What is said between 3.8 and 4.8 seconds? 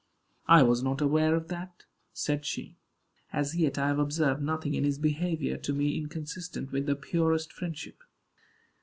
have observed nothing